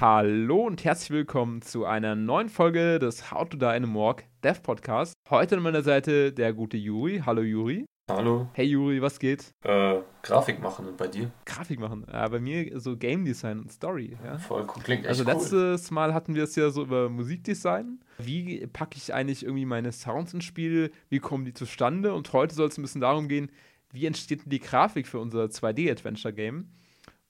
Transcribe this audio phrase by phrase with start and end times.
[0.00, 4.24] Hallo und herzlich willkommen zu einer neuen Folge des How to Die in a Morgue
[4.44, 5.12] Dev Podcast.
[5.28, 7.20] Heute an meiner Seite der gute Juri.
[7.26, 7.84] Hallo Juri.
[8.08, 8.48] Hallo.
[8.52, 9.50] Hey Juri, was geht?
[9.64, 11.32] Äh, Grafik machen und bei dir?
[11.44, 12.06] Grafik machen.
[12.06, 14.16] Äh, bei mir so Game Design und Story.
[14.24, 14.38] Ja?
[14.38, 14.82] Voll cool.
[14.84, 15.32] Klingt echt Also cool.
[15.32, 17.98] letztes Mal hatten wir es ja so über Musikdesign.
[18.18, 20.92] Wie packe ich eigentlich irgendwie meine Sounds ins Spiel?
[21.08, 22.14] Wie kommen die zustande?
[22.14, 23.50] Und heute soll es ein bisschen darum gehen,
[23.92, 26.68] wie entsteht denn die Grafik für unser 2D-Adventure-Game?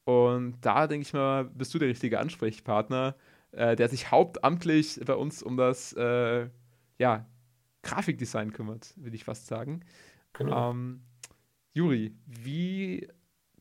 [0.08, 3.14] Und da denke ich mal, bist du der richtige Ansprechpartner,
[3.52, 6.48] äh, der sich hauptamtlich bei uns um das äh,
[6.96, 7.26] ja,
[7.82, 9.84] Grafikdesign kümmert, würde ich fast sagen.
[10.32, 10.70] Genau.
[10.70, 11.02] Ähm,
[11.74, 13.06] Juri, wie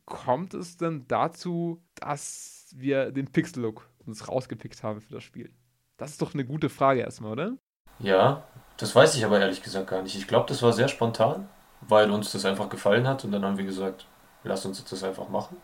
[0.05, 5.51] kommt es denn dazu, dass wir den Pixel-Look uns rausgepickt haben für das Spiel?
[5.97, 7.57] Das ist doch eine gute Frage erstmal, oder?
[7.99, 10.15] Ja, das weiß ich aber ehrlich gesagt gar nicht.
[10.15, 11.49] Ich glaube, das war sehr spontan,
[11.81, 14.07] weil uns das einfach gefallen hat und dann haben wir gesagt,
[14.45, 15.57] lass uns jetzt das einfach machen.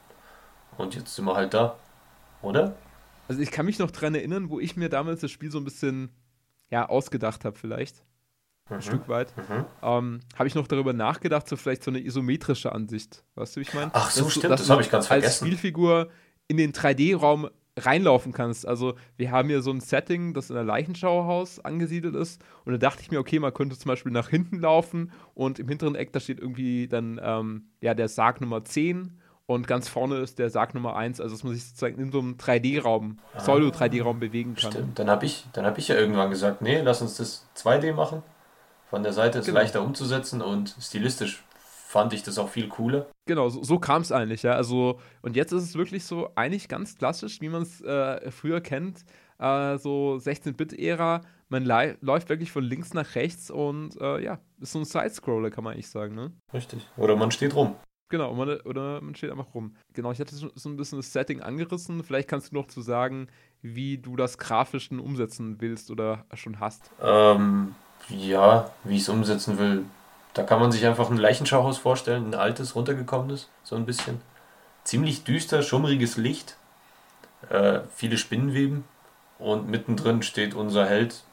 [0.77, 1.75] Und jetzt sind wir halt da,
[2.41, 2.75] oder?
[3.27, 5.63] Also ich kann mich noch dran erinnern, wo ich mir damals das Spiel so ein
[5.63, 6.09] bisschen
[6.69, 8.03] ja, ausgedacht habe vielleicht,
[8.69, 8.81] ein Mhm.
[8.81, 9.33] Stück weit.
[9.37, 9.65] Mhm.
[9.81, 13.23] Ähm, habe ich noch darüber nachgedacht, so vielleicht so eine isometrische Ansicht.
[13.35, 13.91] Weißt du, wie ich meine?
[13.93, 15.45] Ach so, Dass du- stimmt, dass das du habe ich ganz Als vergessen.
[15.47, 16.09] Spielfigur
[16.47, 18.67] in den 3D-Raum reinlaufen kannst.
[18.67, 22.41] Also wir haben hier so ein Setting, das in der Leichenschauerhaus angesiedelt ist.
[22.65, 25.67] Und da dachte ich mir, okay, man könnte zum Beispiel nach hinten laufen und im
[25.67, 30.17] hinteren Eck, da steht irgendwie dann ähm, ja, der Sarg Nummer 10 und ganz vorne
[30.17, 31.19] ist der Sarg Nummer 1.
[31.21, 34.69] Also dass man sich sozusagen in so einem 3D-Raum, Pseudo-3D-Raum bewegen kann.
[34.69, 37.47] Ah, Stimmt, dann habe ich, dann hab ich ja irgendwann gesagt, nee, lass uns das
[37.57, 38.23] 2D machen.
[38.89, 39.59] Von der Seite ist Genau.
[39.59, 43.05] leichter umzusetzen und stilistisch fand ich das auch viel cooler.
[43.27, 44.53] Genau, so, so kam es eigentlich, ja.
[44.53, 48.61] Also, und jetzt ist es wirklich so eigentlich ganz klassisch, wie man es äh, früher
[48.61, 49.03] kennt,
[49.39, 51.21] äh, so 16-Bit-Ära.
[51.49, 55.63] Man läuft wirklich von links nach rechts und äh, ja, ist so ein Sidescroller, kann
[55.63, 56.31] man eigentlich sagen, ne?
[56.51, 56.87] Richtig.
[56.97, 57.75] Oder man steht rum.
[58.13, 59.75] Genau, man, oder man steht einfach rum.
[59.93, 62.03] Genau, ich hatte so, ein bisschen das Setting angerissen.
[62.03, 63.25] Vielleicht kannst du noch zu sagen,
[63.63, 66.91] wie du das grafisch denn umsetzen willst oder schon hast.
[67.01, 67.73] Ähm,
[68.09, 69.85] ja, wie ich es umsetzen will.
[70.35, 74.21] Da kann man sich einfach ein Leichenschauhaus vorstellen, ein altes, runtergekommenes, so ein bisschen.
[74.83, 76.55] Ziemlich düster, schummriges Licht,
[77.49, 78.83] äh, viele Spinnenweben
[79.39, 81.23] und mittendrin steht unser Held,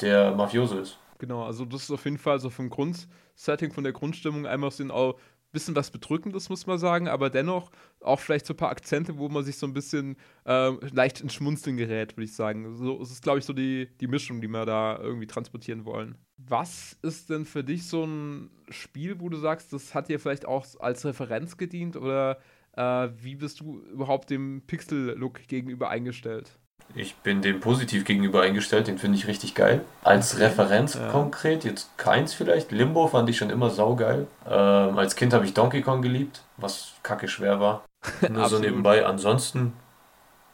[0.00, 0.96] der Mafioso ist.
[1.18, 4.90] Genau, also das ist auf jeden Fall so vom Grundsetting, von der Grundstimmung einmal ein
[4.90, 5.16] auch
[5.56, 9.28] bisschen was Bedrückendes, muss man sagen, aber dennoch auch vielleicht so ein paar Akzente, wo
[9.28, 12.76] man sich so ein bisschen äh, leicht ins Schmunzeln gerät, würde ich sagen.
[12.76, 16.16] So es ist, glaube ich, so die, die Mischung, die wir da irgendwie transportieren wollen.
[16.36, 20.46] Was ist denn für dich so ein Spiel, wo du sagst, das hat dir vielleicht
[20.46, 22.38] auch als Referenz gedient oder
[22.72, 26.58] äh, wie bist du überhaupt dem Pixel-Look gegenüber eingestellt?
[26.94, 29.84] Ich bin dem positiv gegenüber eingestellt, den finde ich richtig geil.
[30.02, 30.44] Als Okay.
[30.44, 31.10] Referenz Ja.
[31.10, 32.72] konkret, jetzt keins vielleicht.
[32.72, 34.26] Limbo fand ich schon immer saugeil.
[34.48, 37.84] Ähm, als Kind habe ich Donkey Kong geliebt, was kacke schwer war.
[38.30, 39.04] Nur so nebenbei.
[39.04, 39.74] Ansonsten,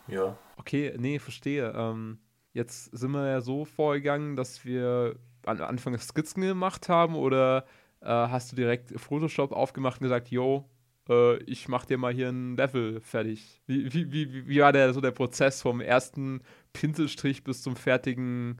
[0.08, 0.36] ja.
[0.56, 1.72] Okay, nee, verstehe.
[1.76, 2.18] Ähm,
[2.54, 5.14] jetzt sind wir ja so vorgegangen, dass wir
[5.46, 7.66] am Anfang Skizzen gemacht haben oder
[8.00, 10.68] äh, hast du direkt Photoshop aufgemacht und gesagt, yo,
[11.08, 13.60] äh, ich mach dir mal hier ein Level fertig.
[13.66, 16.42] Wie, wie, wie, wie war der so der Prozess vom ersten
[16.72, 18.58] Pinselstrich bis zum fertigen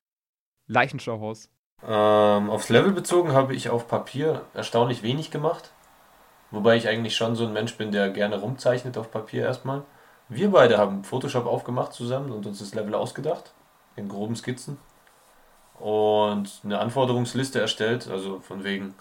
[0.66, 1.50] Leichenschauhaus?
[1.84, 5.72] Ähm, aufs Level bezogen habe ich auf Papier erstaunlich wenig gemacht.
[6.50, 9.82] Wobei ich eigentlich schon so ein Mensch bin, der gerne rumzeichnet auf Papier erstmal.
[10.28, 13.52] Wir beide haben Photoshop aufgemacht zusammen und uns das Level ausgedacht.
[13.96, 14.78] In groben Skizzen.
[15.78, 18.08] Und eine Anforderungsliste erstellt.
[18.08, 18.94] Also von wegen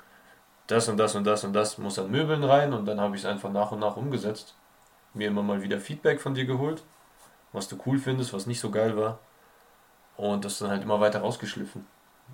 [0.67, 2.73] das und das und das und das muss an Möbeln rein.
[2.73, 4.55] Und dann habe ich es einfach nach und nach umgesetzt.
[5.13, 6.83] Mir immer mal wieder Feedback von dir geholt.
[7.53, 9.19] Was du cool findest, was nicht so geil war.
[10.15, 11.85] Und das dann halt immer weiter rausgeschliffen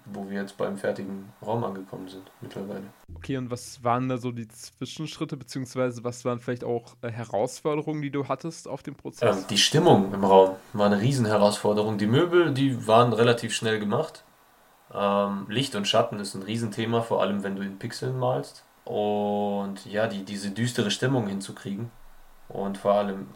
[0.06, 2.84] wo wir jetzt beim fertigen Raum angekommen sind mittlerweile.
[3.16, 8.02] Okay, und was waren da so die Zwischenschritte, beziehungsweise was waren vielleicht auch äh, Herausforderungen,
[8.02, 9.38] die du hattest auf dem Prozess?
[9.38, 11.98] Ähm, die Stimmung im Raum war eine Riesenherausforderung.
[11.98, 14.24] Die Möbel, die waren relativ schnell gemacht.
[14.94, 18.64] Ähm, Licht und Schatten ist ein Riesenthema, vor allem wenn du in Pixeln malst.
[18.86, 21.92] Und ja, die, diese düstere Stimmung hinzukriegen.
[22.48, 23.28] Und vor allem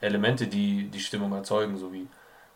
[0.00, 2.06] Elemente, die die Stimmung erzeugen, so wie,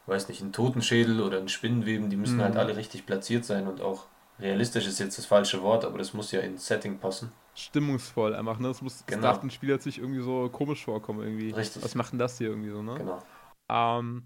[0.06, 2.42] weiß nicht, ein Totenschädel oder ein Spinnenweben, die müssen Mhm.
[2.42, 4.04] halt alle richtig platziert sein und auch
[4.40, 7.32] realistisch ist jetzt das falsche Wort, aber das muss ja ins Setting passen.
[7.54, 8.68] Stimmungsvoll einfach, ne?
[8.68, 9.22] Das, muss, das Genau.
[9.28, 11.50] darf dem Spieler jetzt nicht irgendwie so komisch vorkommen irgendwie.
[11.50, 11.82] Richtig.
[11.84, 12.94] Was macht denn das hier irgendwie so, ne?
[12.96, 13.22] Genau.
[13.68, 14.22] Ähm,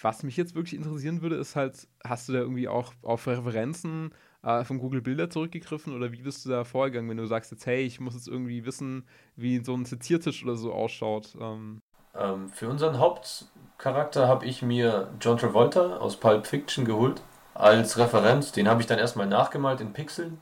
[0.00, 4.14] was mich jetzt wirklich interessieren würde, ist halt, hast du da irgendwie auch auf Referenzen
[4.42, 7.66] äh, von Google Bilder zurückgegriffen oder wie bist du da vorgegangen, wenn du sagst jetzt,
[7.66, 9.06] hey, ich muss jetzt irgendwie wissen,
[9.36, 11.36] wie so ein Seziertisch oder so ausschaut?
[11.40, 11.82] Ähm,
[12.14, 17.22] Ähm, für unseren Hauptcharakter habe ich mir John Travolta aus Pulp Fiction geholt
[17.54, 18.52] als Referenz.
[18.52, 20.40] Den habe ich dann erstmal nachgemalt in Pixeln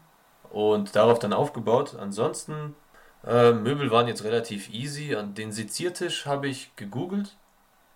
[0.51, 1.95] und darauf dann aufgebaut.
[1.99, 2.75] Ansonsten,
[3.27, 5.15] äh, Möbel waren jetzt relativ easy.
[5.15, 7.37] An den Seziertisch habe ich gegoogelt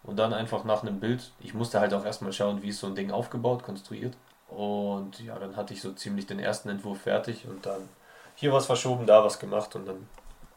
[0.05, 2.87] und dann einfach nach einem Bild, ich musste halt auch erstmal schauen, wie ist so
[2.87, 4.17] ein Ding aufgebaut, konstruiert.
[4.49, 7.89] Und ja, dann hatte ich so ziemlich den ersten Entwurf fertig und dann
[8.35, 10.07] hier was verschoben, da was gemacht und dann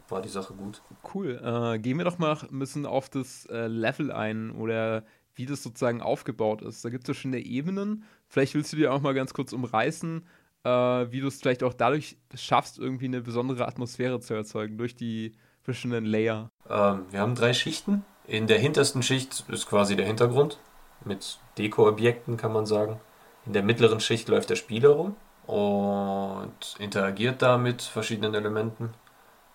[0.10, 0.82] war die Sache gut.
[1.14, 1.42] Cool.
[1.44, 5.04] Äh, gehen wir doch mal ein bisschen auf das äh, Level ein oder
[5.36, 6.84] wie das sozusagen aufgebaut ist.
[6.84, 8.04] Da gibt es verschiedene Ebenen.
[8.28, 10.26] Vielleicht willst du dir auch mal ganz kurz umreißen,
[10.64, 14.96] äh, wie du es vielleicht auch dadurch schaffst, irgendwie eine besondere Atmosphäre zu erzeugen, durch
[14.96, 16.50] die verschiedenen Layer.
[16.70, 18.06] Ähm, wir haben drei Schichten.
[18.28, 20.58] In der hintersten Schicht ist quasi der Hintergrund
[21.04, 23.00] mit Deko-Objekten, kann man sagen.
[23.46, 28.94] In der mittleren Schicht läuft der Spieler rum und interagiert da mit verschiedenen Elementen.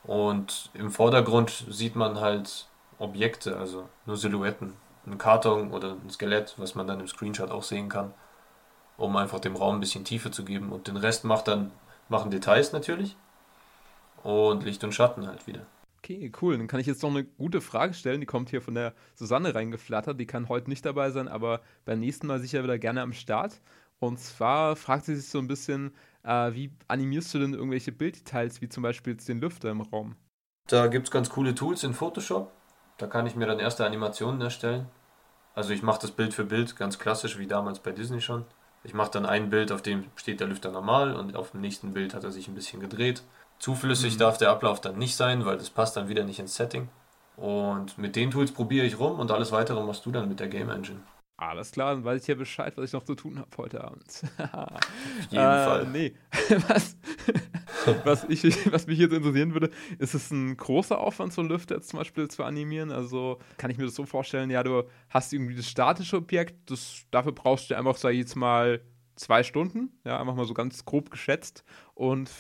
[0.04, 2.68] Und im Vordergrund sieht man halt
[2.98, 4.74] Objekte, also nur Silhouetten.
[5.06, 8.14] Ein Karton oder ein Skelett, was man dann im Screenshot auch sehen kann,
[8.96, 10.70] um einfach dem Raum ein bisschen Tiefe zu geben.
[10.70, 11.72] Und den Rest macht dann,
[12.08, 13.16] machen Details natürlich
[14.22, 15.66] und Licht und Schatten halt wieder.
[16.02, 16.56] Okay, cool.
[16.56, 18.20] Dann kann ich jetzt noch eine gute Frage stellen.
[18.20, 20.18] Die kommt hier von der Susanne reingeflattert.
[20.18, 23.60] Die kann heute nicht dabei sein, aber beim nächsten Mal sicher wieder gerne am Start.
[23.98, 25.92] Und zwar fragt sie sich so ein bisschen,
[26.22, 30.16] äh, wie animierst du denn irgendwelche Bilddetails, wie zum Beispiel jetzt den Lüfter im Raum?
[30.68, 32.50] Da gibt es ganz coole Tools in Photoshop.
[32.96, 34.86] Da kann ich mir dann erste Animationen erstellen.
[35.54, 38.46] Also ich mache das Bild für Bild, ganz klassisch wie damals bei Disney schon.
[38.84, 41.92] Ich mache dann ein Bild, auf dem steht der Lüfter normal und auf dem nächsten
[41.92, 43.22] Bild hat er sich ein bisschen gedreht.
[43.60, 44.18] Zuflüssig mhm.
[44.18, 46.88] darf der Ablauf dann nicht sein, weil das passt dann wieder nicht ins Setting.
[47.36, 50.48] Und mit den Tools probiere ich rum und alles weitere machst du dann mit der
[50.48, 51.00] Game Engine.
[51.36, 54.04] Alles klar, dann weiß ich ja Bescheid, was ich noch zu tun habe heute Abend.
[54.52, 55.86] Auf jeden äh, Fall.
[55.86, 56.14] Nee,
[56.68, 56.96] was,
[58.04, 61.76] was, ich, was mich jetzt interessieren würde, ist es ein großer Aufwand, so einen Lüfter
[61.76, 62.90] jetzt zum Beispiel zu animieren?
[62.90, 67.06] Also kann ich mir das so vorstellen, ja, du hast irgendwie das statische Objekt, das,
[67.10, 68.82] dafür brauchst du einfach, sag ich jetzt mal,
[69.16, 71.64] zwei Stunden, ja, einfach mal so ganz grob geschätzt.
[71.94, 72.30] Und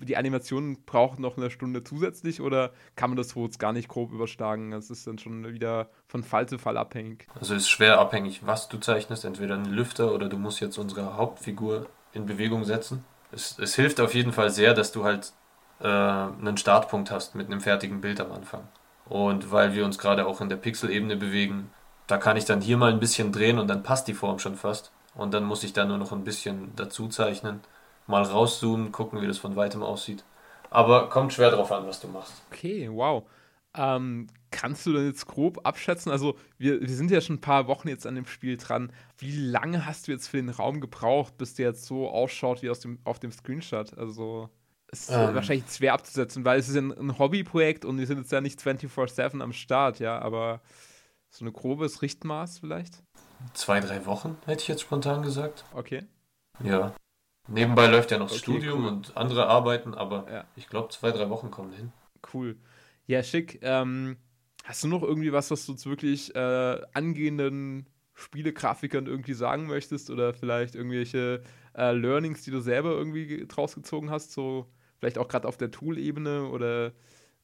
[0.00, 3.88] die Animation braucht noch eine Stunde zusätzlich oder kann man das so jetzt gar nicht
[3.88, 4.70] grob überschlagen?
[4.70, 7.26] Das ist dann schon wieder von Fall zu Fall abhängig.
[7.38, 11.16] Also ist schwer abhängig, was du zeichnest, entweder einen Lüfter oder du musst jetzt unsere
[11.16, 13.04] Hauptfigur in Bewegung setzen.
[13.30, 15.32] Es, es hilft auf jeden Fall sehr, dass du halt
[15.80, 18.68] äh, einen Startpunkt hast mit einem fertigen Bild am Anfang.
[19.06, 21.70] Und weil wir uns gerade auch in der Pixelebene bewegen,
[22.06, 24.56] da kann ich dann hier mal ein bisschen drehen und dann passt die Form schon
[24.56, 24.92] fast.
[25.14, 27.60] Und dann muss ich da nur noch ein bisschen dazu zeichnen,
[28.06, 30.24] mal rauszoomen, gucken, wie das von weitem aussieht.
[30.70, 32.42] Aber kommt schwer drauf an, was du machst.
[32.50, 33.24] Okay, wow.
[33.74, 36.10] Ähm, kannst du denn jetzt grob abschätzen?
[36.10, 38.92] Also, wir, wir sind ja schon ein paar Wochen jetzt an dem Spiel dran.
[39.18, 42.70] Wie lange hast du jetzt für den Raum gebraucht, bis der jetzt so ausschaut wie
[42.70, 43.96] aus dem, auf dem Screenshot?
[43.96, 44.48] Also,
[44.88, 45.34] es ist ähm.
[45.34, 48.60] wahrscheinlich schwer abzusetzen, weil es ist ein, ein Hobbyprojekt und wir sind jetzt ja nicht
[48.60, 50.60] 24-7 am Start, ja, aber
[51.30, 53.02] so ein grobes Richtmaß vielleicht?
[53.54, 55.64] Zwei, drei Wochen, hätte ich jetzt spontan gesagt.
[55.72, 56.04] Okay.
[56.62, 56.94] Ja.
[57.48, 58.88] Nebenbei läuft ja noch okay, Studium cool.
[58.88, 60.44] und andere Arbeiten, aber ja.
[60.54, 61.92] ich glaube, zwei, drei Wochen kommen hin.
[62.32, 62.56] Cool.
[63.06, 63.58] Ja, schick.
[63.62, 64.16] Ähm,
[64.64, 70.10] hast du noch irgendwie was, was du zu wirklich äh, angehenden Spielegrafikern irgendwie sagen möchtest
[70.10, 71.42] oder vielleicht irgendwelche
[71.76, 74.66] äh, Learnings, die du selber irgendwie draus gezogen hast, so
[74.98, 76.92] vielleicht auch gerade auf der Tool-Ebene oder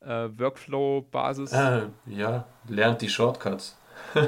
[0.00, 1.52] äh, Workflow-Basis?
[1.52, 3.76] Äh, ja, lernt die Shortcuts.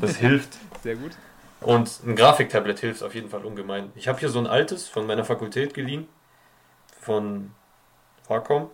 [0.00, 0.58] Das hilft.
[0.82, 1.12] Sehr gut.
[1.60, 3.90] Und ein Grafiktablet hilft auf jeden Fall ungemein.
[3.94, 6.06] Ich habe hier so ein altes von meiner Fakultät geliehen.
[7.00, 7.52] Von
[8.28, 8.70] Wacom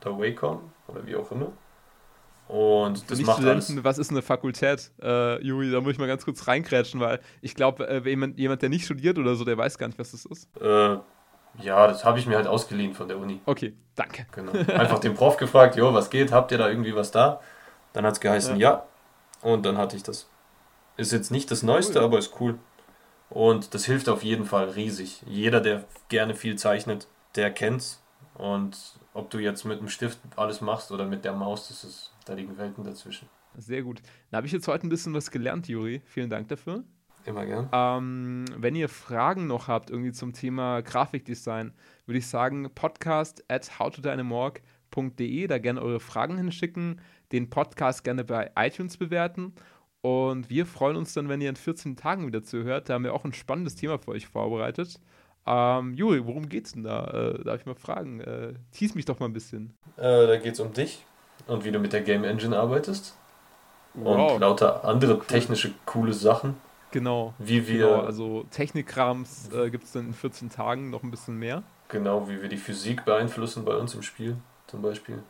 [0.00, 1.52] oder Wacom oder wie auch immer.
[2.48, 3.84] Und das macht Studenten, alles.
[3.84, 5.70] Was ist eine Fakultät, äh, Juri?
[5.70, 8.86] Da muss ich mal ganz kurz reinkrätschen, weil ich glaube, äh, jemand, jemand, der nicht
[8.86, 10.48] studiert oder so, der weiß gar nicht, was das ist.
[10.58, 10.96] Äh,
[11.60, 13.40] ja, das habe ich mir halt ausgeliehen von der Uni.
[13.44, 14.26] Okay, danke.
[14.32, 14.52] Genau.
[14.52, 16.32] Einfach den Prof gefragt, jo, was geht?
[16.32, 17.40] Habt ihr da irgendwie was da?
[17.92, 18.70] Dann hat es geheißen, ja.
[18.70, 18.86] ja.
[19.42, 20.28] Und dann hatte ich das.
[20.98, 22.04] Ist jetzt nicht das Neueste, cool.
[22.04, 22.58] aber ist cool.
[23.30, 25.22] Und das hilft auf jeden Fall riesig.
[25.26, 28.02] Jeder, der gerne viel zeichnet, der kennt's.
[28.34, 32.12] Und ob du jetzt mit dem Stift alles machst oder mit der Maus, das ist,
[32.24, 33.28] da liegen Welten dazwischen.
[33.56, 34.02] Sehr gut.
[34.30, 36.02] Da habe ich jetzt heute ein bisschen was gelernt, Juri.
[36.04, 36.82] Vielen Dank dafür.
[37.24, 37.68] Immer gern.
[37.72, 41.74] Ähm, wenn ihr Fragen noch habt, irgendwie zum Thema Grafikdesign,
[42.06, 47.00] würde ich sagen, podcast at howtodynamorg.de, da gerne eure Fragen hinschicken,
[47.30, 49.52] den Podcast gerne bei iTunes bewerten
[50.00, 52.88] und wir freuen uns dann, wenn ihr in 14 Tagen wieder zuhört.
[52.88, 55.00] Da haben wir auch ein spannendes Thema für euch vorbereitet.
[55.46, 57.06] Ähm, Juri, worum geht's denn da?
[57.06, 58.20] Äh, darf ich mal fragen?
[58.20, 59.74] Äh, tease mich doch mal ein bisschen.
[59.96, 61.04] Äh, da geht's um dich
[61.46, 63.16] und wie du mit der Game Engine arbeitest.
[63.94, 64.34] Wow.
[64.34, 65.24] Und lauter andere cool.
[65.26, 66.56] technische coole Sachen.
[66.90, 67.34] Genau.
[67.38, 67.86] Wie wir.
[67.86, 71.62] Genau, also Technikkrams äh, gibt es dann in 14 Tagen noch ein bisschen mehr.
[71.88, 74.36] Genau, wie wir die Physik beeinflussen bei uns im Spiel
[74.66, 75.22] zum Beispiel.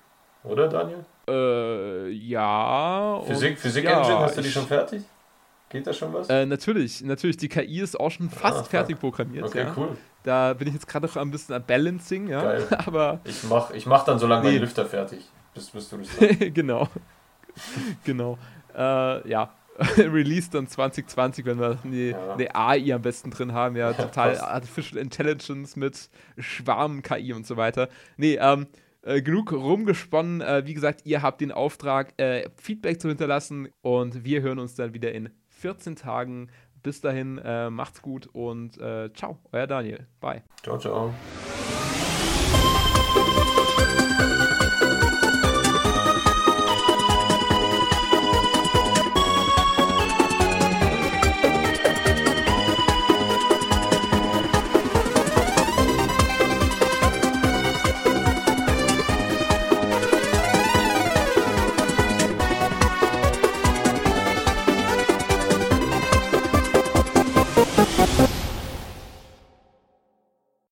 [0.45, 1.05] Oder, Daniel?
[1.29, 3.21] Äh, ja.
[3.27, 5.03] Physik, Physik ja, Engine, hast du die schon fertig?
[5.69, 6.29] Geht da schon was?
[6.31, 7.37] Äh, natürlich, natürlich.
[7.37, 9.45] Die KI ist auch schon fast ah, fertig programmiert.
[9.45, 9.75] Okay, ja.
[9.77, 9.97] cool.
[10.23, 12.43] Da bin ich jetzt gerade noch ein bisschen am Balancing, ja.
[12.43, 12.67] Geil.
[12.87, 14.53] Aber ich mach, ich mach dann so lange nee.
[14.53, 15.21] meinen Lüfter fertig,
[15.55, 16.09] bis, bis du das
[16.55, 16.89] Genau.
[18.05, 18.39] genau.
[18.75, 19.53] Äh, ja,
[19.99, 22.33] Release dann 2020, wenn wir eine, ja.
[22.33, 27.89] eine AI am besten drin haben, ja, total Artificial Intelligence mit Schwarm-KI und so weiter.
[28.17, 28.67] Nee, ähm,
[29.03, 30.41] äh, genug rumgesponnen.
[30.41, 34.75] Äh, wie gesagt, ihr habt den Auftrag, äh, Feedback zu hinterlassen und wir hören uns
[34.75, 36.51] dann wieder in 14 Tagen.
[36.83, 40.07] Bis dahin, äh, macht's gut und äh, ciao, euer Daniel.
[40.21, 40.43] Bye.
[40.63, 41.15] Ciao, ciao.